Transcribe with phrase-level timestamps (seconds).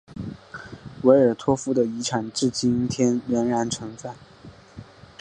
[1.03, 4.15] 维尔托夫的遗产至今天仍然存在。